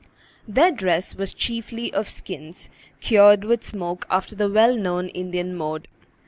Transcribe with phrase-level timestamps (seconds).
[0.47, 5.87] Their dress was chiefly of skins, cured with smoke after the well known Indian mode.